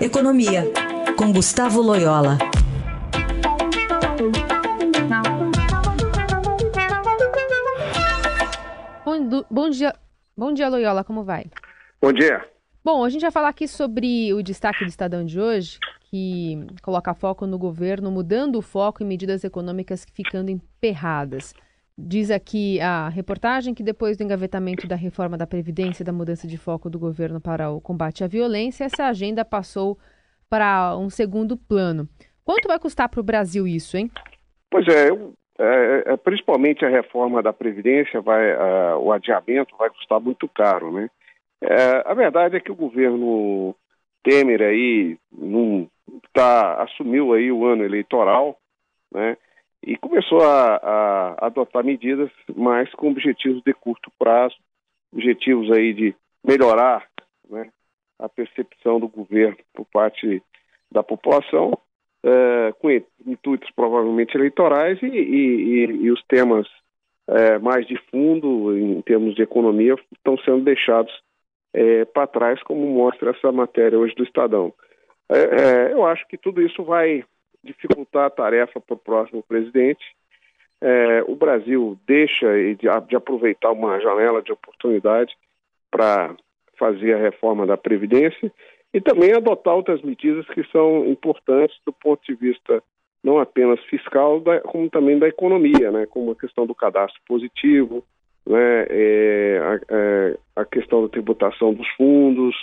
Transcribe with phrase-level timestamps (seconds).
[0.00, 0.62] Economia,
[1.16, 2.38] com Gustavo Loyola.
[9.04, 9.92] Bom, bom dia,
[10.36, 11.46] bom dia, Loyola, como vai?
[12.00, 12.48] Bom dia.
[12.84, 17.12] Bom, a gente vai falar aqui sobre o destaque do Estadão de hoje, que coloca
[17.12, 21.52] foco no governo, mudando o foco em medidas econômicas ficando emperradas.
[22.00, 26.46] Diz aqui a reportagem que depois do engavetamento da reforma da Previdência e da mudança
[26.46, 29.98] de foco do governo para o combate à violência, essa agenda passou
[30.48, 32.08] para um segundo plano.
[32.44, 34.08] Quanto vai custar para o Brasil isso, hein?
[34.70, 35.08] Pois é,
[35.58, 40.92] é, é principalmente a reforma da Previdência, vai, uh, o adiamento vai custar muito caro,
[40.92, 41.10] né?
[41.60, 43.74] É, a verdade é que o governo
[44.22, 45.90] Temer aí não
[46.32, 48.56] tá, assumiu aí o ano eleitoral,
[49.12, 49.36] né?
[49.82, 54.56] E começou a, a, adotar medidas mais com objetivos de curto prazo,
[55.12, 56.14] objetivos aí de
[56.44, 57.06] melhorar
[57.48, 57.70] né,
[58.18, 60.42] a percepção do governo por parte
[60.90, 61.78] da população,
[62.24, 62.90] é, com
[63.26, 66.66] intuitos provavelmente eleitorais e, e, e os temas
[67.28, 71.12] é, mais de fundo em termos de economia estão sendo deixados
[71.72, 74.72] é, para trás, como mostra essa matéria hoje do Estadão.
[75.28, 77.22] É, é, eu acho que tudo isso vai
[77.62, 80.04] dificultar a tarefa para o próximo presidente.
[80.80, 85.36] É, o Brasil deixa de, de aproveitar uma janela de oportunidade
[85.90, 86.34] para
[86.78, 88.52] fazer a reforma da Previdência
[88.94, 92.82] e também adotar outras medidas que são importantes do ponto de vista
[93.22, 98.04] não apenas fiscal, como também da economia, né, como a questão do cadastro positivo,
[98.46, 102.54] né, é, a, é, a, questão da tributação dos fundos,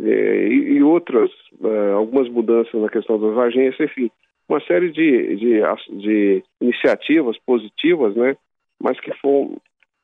[0.00, 1.30] e, e, outras,
[1.62, 4.10] é, algumas mudanças na questão das agências, enfim,
[4.48, 5.60] uma série de, de,
[6.00, 8.36] de iniciativas positivas, né,
[8.80, 9.56] mas que foram,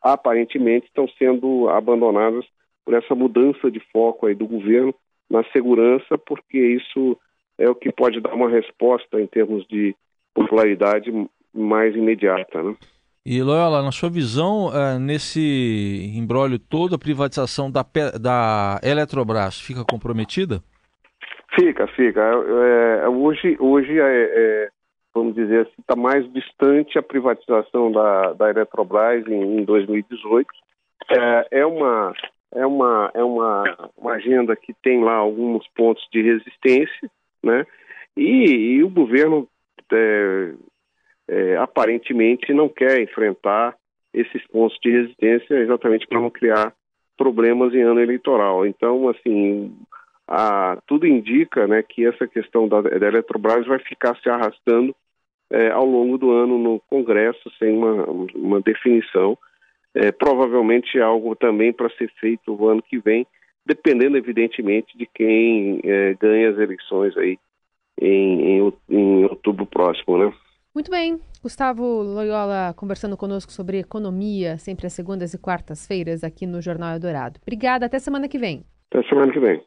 [0.02, 2.44] aparentemente estão sendo abandonadas
[2.84, 4.94] por essa mudança de foco aí do governo
[5.30, 7.16] na segurança, porque isso
[7.56, 9.94] é o que pode dar uma resposta em termos de
[10.34, 11.10] popularidade
[11.54, 12.76] mais imediata, né?
[13.26, 17.82] E Loyola, na sua visão, uh, nesse embrólio todo, a privatização da,
[18.20, 20.62] da Eletrobras fica comprometida?
[21.58, 22.20] Fica, fica.
[22.20, 24.68] É, é hoje, hoje é, é,
[25.14, 30.46] vamos dizer assim, está mais distante a privatização da, da Eletrobras em, em 2018.
[31.10, 32.12] É, é, uma,
[32.54, 37.10] é, uma, é uma, uma agenda que tem lá alguns pontos de resistência,
[37.42, 37.64] né?
[38.14, 39.48] E, e o governo
[39.90, 40.23] é,
[41.54, 43.76] é, aparentemente não quer enfrentar
[44.12, 46.72] esses pontos de resistência exatamente para não criar
[47.16, 48.66] problemas em ano eleitoral.
[48.66, 49.74] Então, assim,
[50.26, 54.94] a, tudo indica né, que essa questão da, da Eletrobras vai ficar se arrastando
[55.50, 58.04] é, ao longo do ano no Congresso sem uma,
[58.34, 59.36] uma definição.
[59.94, 63.24] É, provavelmente algo também para ser feito o ano que vem,
[63.64, 67.38] dependendo, evidentemente, de quem é, ganha as eleições aí
[68.00, 70.32] em, em, em outubro próximo, né?
[70.74, 71.20] Muito bem.
[71.44, 77.38] Gustavo Loyola conversando conosco sobre economia, sempre às segundas e quartas-feiras aqui no Jornal Eldorado.
[77.42, 78.64] Obrigada, até semana que vem.
[78.90, 79.62] Até semana que vem.